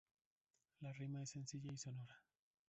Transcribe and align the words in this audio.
La 0.79 0.91
rima 0.93 1.21
es 1.21 1.29
sencilla 1.29 1.71
y 1.71 1.77
sonora. 1.77 2.19